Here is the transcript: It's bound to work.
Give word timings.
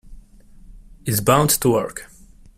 It's 1.05 1.19
bound 1.19 1.51
to 1.61 1.69
work. 1.69 2.09